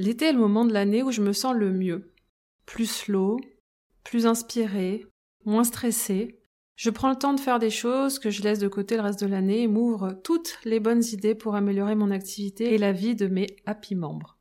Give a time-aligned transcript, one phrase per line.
[0.00, 2.14] L'été est le moment de l'année où je me sens le mieux.
[2.64, 3.38] Plus slow,
[4.02, 5.04] plus inspiré,
[5.44, 6.40] moins stressé.
[6.74, 9.20] Je prends le temps de faire des choses que je laisse de côté le reste
[9.20, 13.14] de l'année et m'ouvre toutes les bonnes idées pour améliorer mon activité et la vie
[13.14, 14.38] de mes happy membres.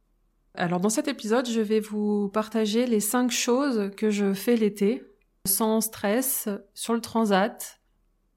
[0.53, 5.03] Alors dans cet épisode, je vais vous partager les cinq choses que je fais l'été,
[5.45, 7.81] sans stress, sur le transat,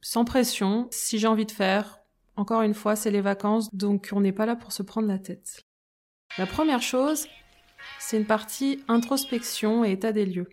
[0.00, 2.00] sans pression, si j'ai envie de faire.
[2.34, 5.20] Encore une fois, c'est les vacances, donc on n'est pas là pour se prendre la
[5.20, 5.64] tête.
[6.38, 7.26] La première chose,
[7.98, 10.48] c'est une partie introspection et état des lieux.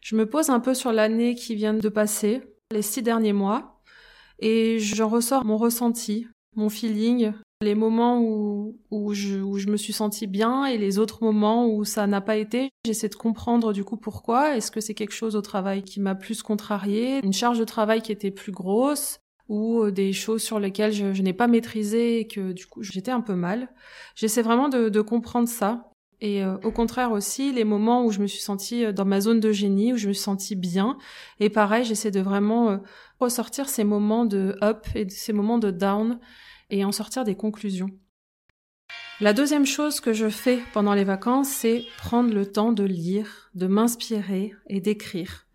[0.00, 3.80] Je me pose un peu sur l'année qui vient de passer, les six derniers mois,
[4.40, 6.26] et j'en ressors mon ressenti,
[6.56, 7.32] mon feeling,
[7.62, 12.08] les moments où, je, je me suis sentie bien et les autres moments où ça
[12.08, 12.70] n'a pas été.
[12.84, 14.56] J'essaie de comprendre du coup pourquoi.
[14.56, 18.02] Est-ce que c'est quelque chose au travail qui m'a plus contrarié, une charge de travail
[18.02, 22.26] qui était plus grosse, ou euh, des choses sur lesquelles je, n'ai pas maîtrisé et
[22.26, 23.68] que du coup j'étais un peu mal.
[24.14, 25.90] J'essaie vraiment de, comprendre ça.
[26.20, 29.20] Et euh, au contraire aussi, les moments où je me suis sentie euh, dans ma
[29.20, 30.96] zone de génie, où je me suis sentie bien.
[31.40, 32.80] Et pareil, j'essaie de vraiment
[33.20, 36.18] ressortir ces moments de up et ces moments de down
[36.70, 37.90] et en sortir des conclusions.
[39.20, 43.50] La deuxième chose que je fais pendant les vacances, c'est prendre le temps de lire,
[43.54, 45.46] de m'inspirer et d'écrire.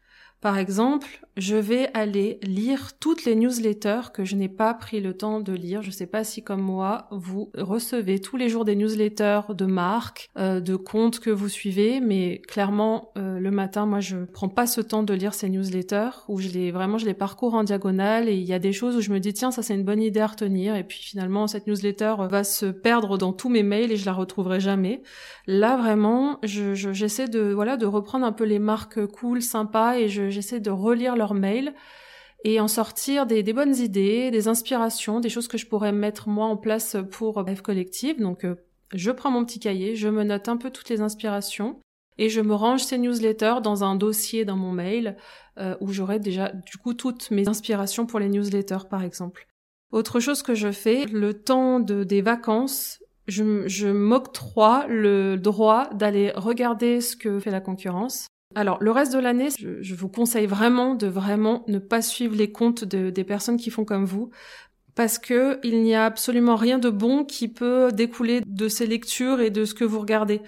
[0.42, 5.16] Par exemple, je vais aller lire toutes les newsletters que je n'ai pas pris le
[5.16, 5.82] temps de lire.
[5.82, 9.66] Je ne sais pas si comme moi, vous recevez tous les jours des newsletters de
[9.66, 14.50] marques, euh, de comptes que vous suivez, mais clairement, euh, le matin, moi, je prends
[14.50, 17.64] pas ce temps de lire ces newsletters où je les vraiment je les parcours en
[17.64, 19.84] diagonale et il y a des choses où je me dis tiens ça c'est une
[19.84, 23.64] bonne idée à retenir et puis finalement cette newsletter va se perdre dans tous mes
[23.64, 25.02] mails et je la retrouverai jamais.
[25.48, 30.60] Là vraiment, j'essaie de voilà de reprendre un peu les marques cool, sympas et j'essaie
[30.60, 31.74] de relire mails
[32.44, 36.48] et en sortir des, bonnes idées, des inspirations, des choses que je pourrais mettre moi
[36.48, 38.20] en place pour F Collective.
[38.20, 38.56] Donc euh,
[38.94, 41.80] je prends mon petit cahier, je me note un peu toutes les inspirations
[42.18, 45.18] et je me range ces newsletters dans un dossier dans mon mail
[45.60, 49.48] euh, où j'aurai déjà du coup toutes mes inspirations pour les newsletters par exemple.
[49.92, 56.32] Autre chose que je fais, le temps de, des vacances, je m'octroie le droit d'aller
[56.36, 58.28] regarder ce que fait la concurrence.
[58.56, 62.52] Alors, le reste de l'année, je, vous conseille vraiment de vraiment ne pas suivre les
[62.52, 64.30] comptes des personnes qui font comme vous,
[64.96, 69.40] parce que il n'y a absolument rien de bon qui peut découler de ces lectures
[69.40, 70.42] et de ce que vous regardez.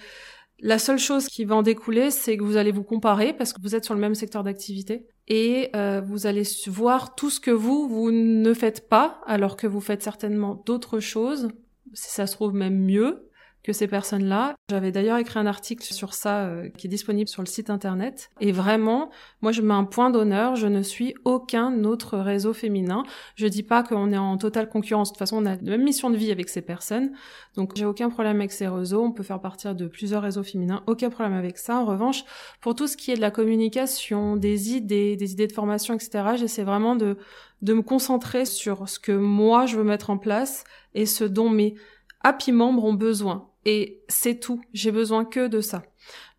[0.60, 3.60] La seule chose qui va en découler, c'est que vous allez vous comparer parce que
[3.60, 7.50] vous êtes sur le même secteur d'activité et euh, vous allez voir tout ce que
[7.50, 11.48] vous, vous ne faites pas alors que vous faites certainement d'autres choses,
[11.92, 13.28] si ça se trouve même mieux
[13.64, 14.54] que ces personnes-là.
[14.70, 18.30] J'avais d'ailleurs écrit un article sur ça euh, qui est disponible sur le site internet.
[18.40, 19.10] Et vraiment,
[19.40, 23.04] moi je mets un point d'honneur, je ne suis aucun autre réseau féminin.
[23.36, 25.08] Je dis pas qu'on est en totale concurrence.
[25.08, 27.12] De toute façon, on a la même mission de vie avec ces personnes.
[27.56, 29.02] Donc j'ai aucun problème avec ces réseaux.
[29.02, 30.82] On peut faire partir de plusieurs réseaux féminins.
[30.86, 31.78] Aucun problème avec ça.
[31.78, 32.24] En revanche,
[32.60, 36.34] pour tout ce qui est de la communication, des idées, des idées de formation, etc.,
[36.36, 37.16] j'essaie vraiment de,
[37.62, 41.48] de me concentrer sur ce que moi je veux mettre en place et ce dont
[41.48, 41.76] mes
[42.22, 43.48] happy membres ont besoin.
[43.64, 44.60] Et c'est tout.
[44.72, 45.82] J'ai besoin que de ça.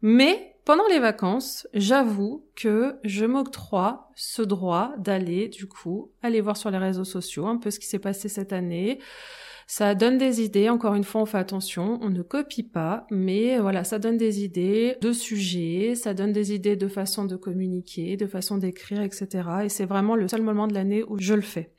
[0.01, 6.57] Mais pendant les vacances, j'avoue que je m'octroie ce droit d'aller, du coup, aller voir
[6.57, 8.99] sur les réseaux sociaux un peu ce qui s'est passé cette année.
[9.67, 13.59] Ça donne des idées, encore une fois, on fait attention, on ne copie pas, mais
[13.59, 18.17] voilà, ça donne des idées de sujets, ça donne des idées de façon de communiquer,
[18.17, 19.49] de façon d'écrire, etc.
[19.65, 21.74] Et c'est vraiment le seul moment de l'année où je le fais.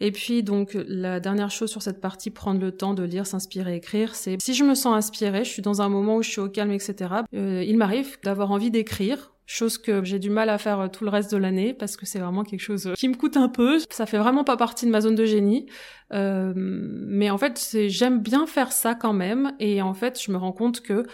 [0.00, 3.76] Et puis donc la dernière chose sur cette partie, prendre le temps de lire, s'inspirer,
[3.76, 6.40] écrire, c'est si je me sens inspirée, je suis dans un moment où je suis
[6.40, 7.14] au calme, etc.
[7.34, 11.04] Euh, il m'arrive d'avoir envie d'écrire chose que j'ai du mal à faire euh, tout
[11.04, 13.78] le reste de l'année parce que c'est vraiment quelque chose qui me coûte un peu.
[13.90, 15.66] Ça fait vraiment pas partie de ma zone de génie,
[16.12, 20.36] euh, mais en fait j'aime bien faire ça quand même et en fait je me
[20.36, 21.06] rends compte que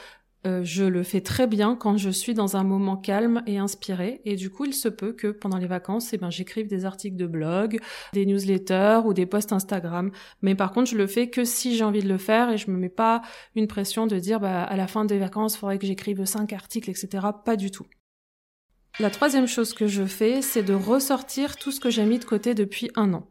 [0.47, 4.23] euh, je le fais très bien quand je suis dans un moment calme et inspiré.
[4.25, 7.17] Et du coup, il se peut que pendant les vacances, eh ben, j'écrive des articles
[7.17, 7.79] de blog,
[8.13, 10.11] des newsletters ou des posts Instagram.
[10.43, 12.71] Mais par contre, je le fais que si j'ai envie de le faire et je
[12.71, 13.23] me mets pas
[13.55, 16.53] une pression de dire, bah, à la fin des vacances, il faudrait que j'écrive cinq
[16.53, 17.27] articles, etc.
[17.45, 17.87] Pas du tout.
[18.99, 22.25] La troisième chose que je fais, c'est de ressortir tout ce que j'ai mis de
[22.25, 23.29] côté depuis un an.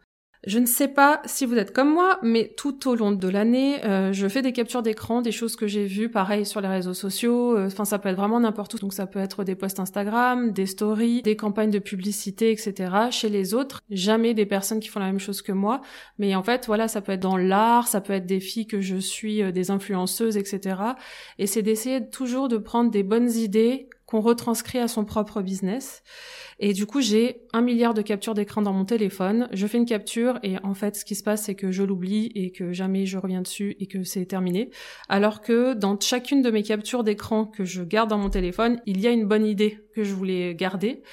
[0.49, 3.85] Je ne sais pas si vous êtes comme moi, mais tout au long de l'année,
[3.85, 6.95] euh, je fais des captures d'écran, des choses que j'ai vues, pareil sur les réseaux
[6.95, 7.55] sociaux.
[7.55, 8.79] Euh, enfin, ça peut être vraiment n'importe où.
[8.79, 12.95] Donc, ça peut être des posts Instagram, des stories, des campagnes de publicité, etc.
[13.11, 15.81] Chez les autres, jamais des personnes qui font la même chose que moi.
[16.17, 18.81] Mais en fait, voilà, ça peut être dans l'art, ça peut être des filles que
[18.81, 20.81] je suis, euh, des influenceuses, etc.
[21.37, 26.01] Et c'est d'essayer toujours de prendre des bonnes idées qu'on retranscrit à son propre business.
[26.57, 29.47] Et du coup, j'ai un milliard de captures d'écran dans mon téléphone.
[29.53, 32.31] Je fais une capture et en fait, ce qui se passe, c'est que je l'oublie
[32.33, 34.71] et que jamais je reviens dessus et que c'est terminé.
[35.09, 38.99] Alors que dans chacune de mes captures d'écran que je garde dans mon téléphone, il
[38.99, 41.03] y a une bonne idée que je voulais garder.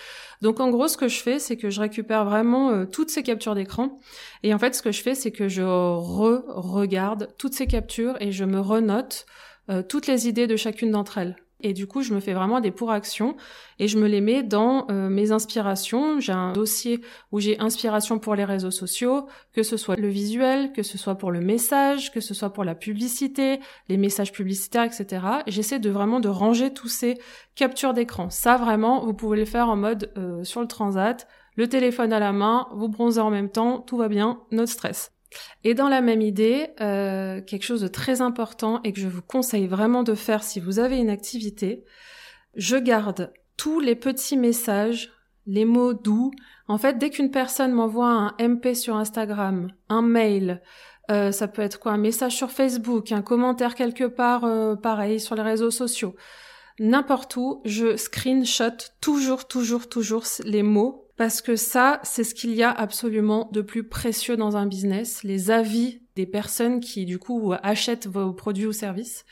[0.40, 3.22] Donc en gros, ce que je fais, c'est que je récupère vraiment euh, toutes ces
[3.22, 4.00] captures d'écran.
[4.42, 8.32] Et en fait, ce que je fais, c'est que je re-regarde toutes ces captures et
[8.32, 9.26] je me renote
[9.68, 11.36] euh, toutes les idées de chacune d'entre elles.
[11.60, 13.34] Et du coup, je me fais vraiment des pour actions
[13.78, 16.20] et je me les mets dans euh, mes inspirations.
[16.20, 17.00] J'ai un dossier
[17.32, 21.14] où j'ai inspiration pour les réseaux sociaux, que ce soit le visuel, que ce soit
[21.14, 25.24] pour le message, que ce soit pour la publicité, les messages publicitaires, etc.
[25.46, 27.18] J'essaie de vraiment de ranger tous ces
[27.54, 28.28] captures d'écran.
[28.28, 31.26] Ça, vraiment, vous pouvez le faire en mode euh, sur le transat,
[31.56, 35.15] le téléphone à la main, vous bronzez en même temps, tout va bien, no stress.
[35.64, 39.22] Et dans la même idée, euh, quelque chose de très important et que je vous
[39.22, 41.84] conseille vraiment de faire si vous avez une activité,
[42.54, 45.12] je garde tous les petits messages,
[45.46, 46.30] les mots doux.
[46.68, 50.62] En fait, dès qu'une personne m'envoie un MP sur Instagram, un mail,
[51.10, 55.20] euh, ça peut être quoi Un message sur Facebook, un commentaire quelque part, euh, pareil,
[55.20, 56.16] sur les réseaux sociaux.
[56.78, 62.54] N'importe où, je screenshot toujours, toujours, toujours les mots parce que ça, c'est ce qu'il
[62.54, 67.18] y a absolument de plus précieux dans un business, les avis des personnes qui du
[67.18, 69.24] coup achètent vos produits ou services.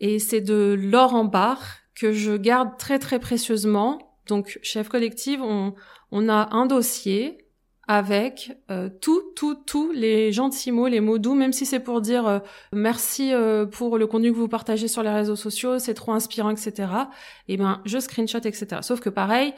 [0.00, 4.18] Et c'est de l'or en barre que je garde très très précieusement.
[4.26, 5.74] Donc, chef collective, on,
[6.10, 7.38] on a un dossier
[7.88, 12.00] avec euh, tout, tout, tout les gentils mots, les mots doux, même si c'est pour
[12.00, 12.38] dire euh,
[12.72, 16.50] merci euh, pour le contenu que vous partagez sur les réseaux sociaux, c'est trop inspirant,
[16.50, 16.72] etc.
[17.48, 18.78] Et eh ben, je screenshot, etc.
[18.80, 19.54] Sauf que pareil,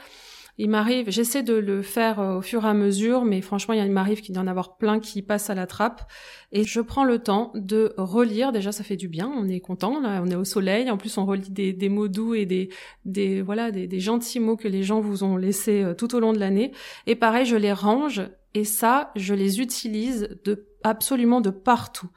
[0.60, 3.92] il m'arrive, j'essaie de le faire euh, au fur et à mesure, mais franchement, il
[3.92, 6.02] m'arrive qu'il y en avoir plein qui passent à la trappe.
[6.50, 8.50] Et je prends le temps de relire.
[8.50, 9.30] Déjà, ça fait du bien.
[9.32, 10.00] On est content.
[10.00, 10.90] Là, on est au soleil.
[10.90, 12.70] En plus, on relit des, mots doux et des,
[13.04, 16.20] des voilà, des, des, gentils mots que les gens vous ont laissés euh, tout au
[16.20, 16.72] long de l'année.
[17.06, 18.22] Et pareil, je les range.
[18.54, 22.08] Et ça, je les utilise de absolument de partout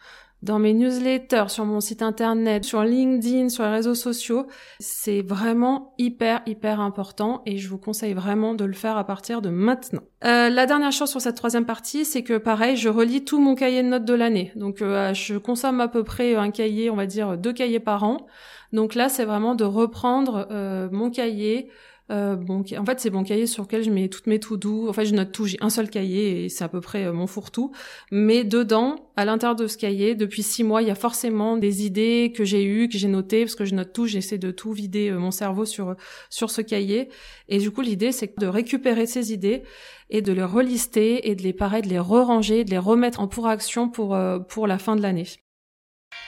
[0.42, 4.48] dans mes newsletters, sur mon site internet, sur LinkedIn, sur les réseaux sociaux.
[4.80, 9.42] C'est vraiment hyper, hyper important et je vous conseille vraiment de le faire à partir
[9.42, 10.02] de maintenant.
[10.24, 13.56] Euh, la dernière chose sur cette troisième partie, c'est que pareil, je relis tout mon
[13.56, 14.52] cahier de notes de l'année.
[14.56, 18.04] Donc euh, je consomme à peu près un cahier, on va dire deux cahiers par
[18.04, 18.26] an.
[18.74, 21.70] Donc là, c'est vraiment de reprendre euh, mon cahier,
[22.12, 24.90] euh, bon, en fait, c'est mon cahier sur lequel je mets toutes mes tout doux.
[24.90, 25.46] En fait, je note tout.
[25.46, 27.72] J'ai un seul cahier et c'est à peu près euh, mon fourre-tout.
[28.12, 31.86] Mais dedans, à l'intérieur de ce cahier, depuis six mois, il y a forcément des
[31.86, 34.08] idées que j'ai eues, que j'ai notées, parce que je note tout.
[34.08, 35.96] J'essaie de tout vider euh, mon cerveau sur
[36.30, 37.10] sur ce cahier.
[37.48, 39.64] Et du coup, l'idée, c'est de récupérer ces idées
[40.10, 43.28] et de les relister et de les pareil, de les re-ranger, de les remettre en
[43.28, 44.18] pour action pour
[44.50, 45.28] pour la fin de l'année.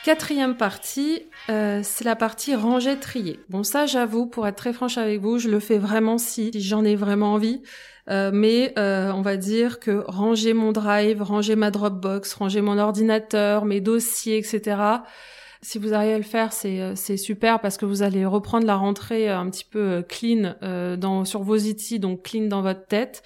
[0.04, 3.40] Quatrième partie, euh, c'est la partie ranger trier.
[3.50, 6.84] Bon ça j'avoue, pour être très franche avec vous, je le fais vraiment si, j'en
[6.84, 7.62] ai vraiment envie.
[8.10, 12.78] Euh, mais euh, on va dire que ranger mon drive, ranger ma Dropbox, ranger mon
[12.80, 14.76] ordinateur, mes dossiers, etc.
[15.62, 19.30] Si vous arrivez à le faire, c'est super parce que vous allez reprendre la rentrée
[19.30, 20.56] un petit peu clean
[21.24, 23.24] sur vos outils, donc clean dans votre tête.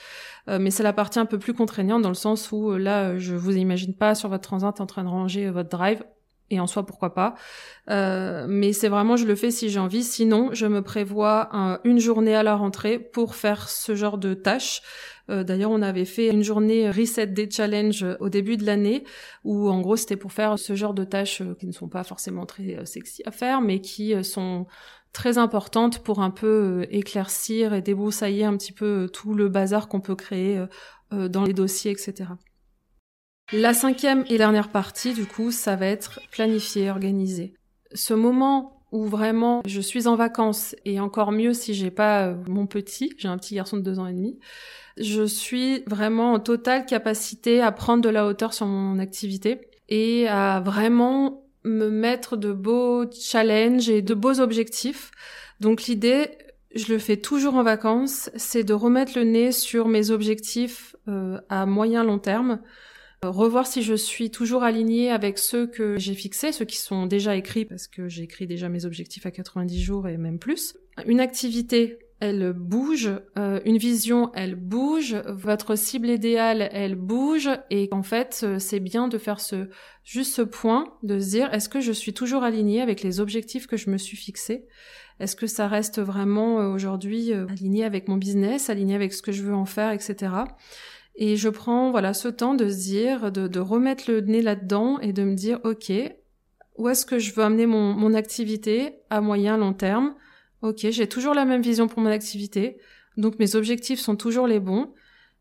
[0.48, 3.58] mais c'est la partie un peu plus contraignante dans le sens où là, je vous
[3.58, 6.04] imagine pas sur votre transat en train de ranger votre drive
[6.50, 7.36] et en soi pourquoi pas.
[7.90, 10.04] Euh, mais c'est vraiment je le fais si j'ai envie.
[10.04, 11.50] Sinon, je me prévois
[11.84, 14.82] une journée à la rentrée pour faire ce genre de tâches.
[15.30, 19.04] Euh, D'ailleurs, on avait fait une journée Reset Day Challenge au début de l'année,
[19.44, 22.04] où en gros c'était pour faire ce genre de tâches euh, qui ne sont pas
[22.04, 24.68] forcément très sexy à faire, mais qui sont
[25.12, 30.02] très importantes pour un peu éclaircir et débroussailler un petit peu tout le bazar qu'on
[30.02, 30.64] peut créer
[31.12, 32.26] dans les dossiers, etc.
[33.54, 37.54] La cinquième et dernière partie, du coup, ça va être planifier, organiser.
[37.94, 42.36] Ce moment où vraiment je suis en vacances et encore mieux si j'ai pas euh,
[42.48, 44.38] mon petit, j'ai un petit garçon de deux ans et demi,
[44.98, 50.28] je suis vraiment en totale capacité à prendre de la hauteur sur mon activité et
[50.28, 55.12] à vraiment me mettre de beaux challenges et de beaux objectifs.
[55.62, 56.32] Donc l'idée,
[56.76, 61.40] je le fais toujours en vacances, c'est de remettre le nez sur mes objectifs euh,
[61.48, 62.60] à moyen long terme,
[63.24, 67.36] revoir si je suis toujours alignée avec ceux que j'ai fixés, ceux qui sont déjà
[67.36, 70.78] écrits parce que j'ai écrit déjà mes objectifs à 90 jours et même plus.
[71.06, 77.90] Une activité, elle bouge, euh, une vision, elle bouge, votre cible idéale, elle bouge, et
[77.92, 79.70] en fait, euh, c'est bien de faire ce
[80.04, 83.68] juste ce point, de se dire est-ce que je suis toujours alignée avec les objectifs
[83.68, 84.66] que je me suis fixés?
[85.20, 89.42] Est-ce que ça reste vraiment aujourd'hui aligné avec mon business, aligné avec ce que je
[89.42, 90.30] veux en faire, etc.
[91.18, 95.00] Et je prends voilà ce temps de se dire, de, de remettre le nez là-dedans
[95.00, 95.92] et de me dire, ok,
[96.78, 100.16] où est-ce que je veux amener mon, mon activité à moyen long terme?
[100.62, 102.78] Ok, j'ai toujours la même vision pour mon activité,
[103.18, 104.94] donc mes objectifs sont toujours les bons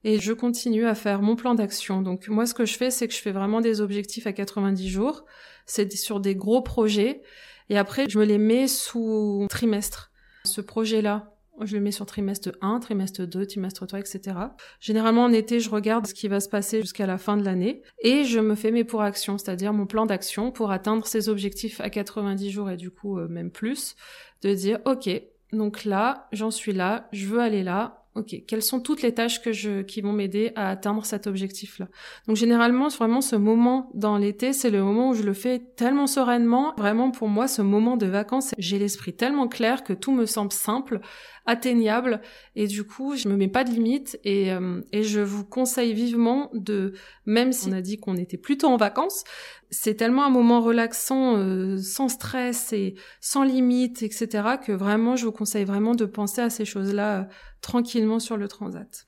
[0.04, 2.00] et je continue à faire mon plan d'action.
[2.00, 4.88] Donc moi, ce que je fais, c'est que je fais vraiment des objectifs à 90
[4.88, 5.24] jours.
[5.66, 7.22] C'est sur des gros projets
[7.68, 10.10] et après, je me les mets sous trimestre.
[10.44, 14.36] Ce projet-là, je le mets sur trimestre 1, trimestre 2, trimestre 3, etc.
[14.80, 17.82] Généralement, en été, je regarde ce qui va se passer jusqu'à la fin de l'année
[18.00, 21.80] et je me fais mes pour actions, c'est-à-dire mon plan d'action pour atteindre ces objectifs
[21.80, 23.96] à 90 jours et du coup, euh, même plus,
[24.42, 25.08] de dire, OK,
[25.52, 29.42] donc là, j'en suis là, je veux aller là, ok, quelles sont toutes les tâches
[29.42, 31.88] que je, qui vont m'aider à atteindre cet objectif-là?
[32.26, 36.06] Donc généralement, vraiment, ce moment dans l'été, c'est le moment où je le fais tellement
[36.06, 36.74] sereinement.
[36.76, 40.52] Vraiment, pour moi, ce moment de vacances, j'ai l'esprit tellement clair que tout me semble
[40.52, 41.00] simple,
[41.44, 42.20] atteignable,
[42.56, 44.18] et du coup, je me mets pas de limites.
[44.24, 46.94] Et, euh, et je vous conseille vivement de,
[47.26, 49.24] même si on a dit qu'on était plutôt en vacances,
[49.70, 55.26] c'est tellement un moment relaxant, euh, sans stress et sans limite, etc., que vraiment, je
[55.26, 57.24] vous conseille vraiment de penser à ces choses-là euh,
[57.60, 59.06] tranquillement sur le transat.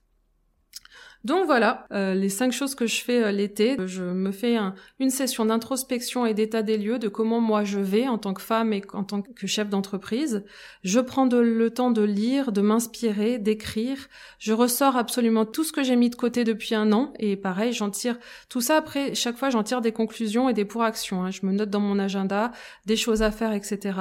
[1.25, 3.77] Donc voilà, euh, les cinq choses que je fais euh, l'été.
[3.87, 4.57] Je me fais
[5.01, 8.41] une session d'introspection et d'état des lieux de comment moi je vais en tant que
[8.41, 10.45] femme et en tant que chef d'entreprise.
[10.85, 14.09] Je prends le temps de lire, de m'inspirer, d'écrire.
[14.39, 17.73] Je ressors absolument tout ce que j'ai mis de côté depuis un an et pareil,
[17.73, 18.17] j'en tire
[18.49, 19.17] tout ça après.
[19.17, 21.25] Chaque fois, j'en tire des conclusions et des pour actions.
[21.25, 21.31] Hein.
[21.33, 22.53] Je me note dans mon agenda
[22.87, 23.99] des choses à faire, etc.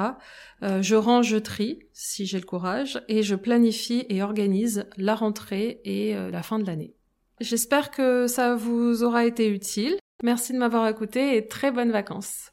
[0.62, 5.16] Euh, je range, je trie si j'ai le courage et je planifie et organise la
[5.16, 6.94] rentrée et la fin de l'année.
[7.40, 9.96] J'espère que ça vous aura été utile.
[10.24, 12.50] Merci de m'avoir écouté et très bonnes vacances.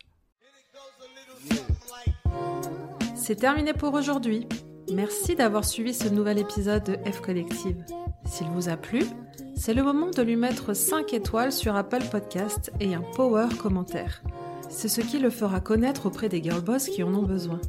[3.16, 4.48] C'est terminé pour aujourd'hui.
[4.94, 7.84] Merci d'avoir suivi ce nouvel épisode de F Collective.
[8.26, 9.02] S'il vous a plu,
[9.56, 14.22] c'est le moment de lui mettre 5 étoiles sur Apple Podcast et un power commentaire.
[14.70, 17.60] C'est ce qui le fera connaître auprès des girlboss qui en ont besoin.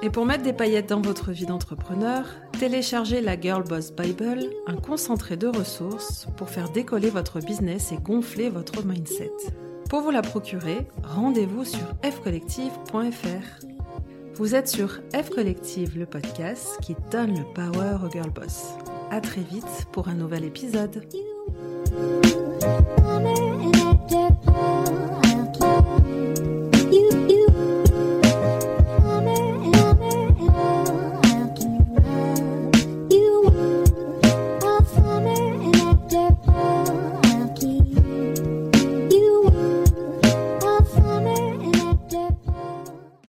[0.00, 2.24] Et pour mettre des paillettes dans votre vie d'entrepreneur,
[2.60, 7.96] téléchargez la Girl Boss Bible, un concentré de ressources pour faire décoller votre business et
[7.96, 9.32] gonfler votre mindset.
[9.90, 13.66] Pour vous la procurer, rendez-vous sur fcollective.fr.
[14.34, 18.68] Vous êtes sur F Collective, le podcast qui donne le power aux Girl Boss.
[19.10, 21.02] À très vite pour un nouvel épisode.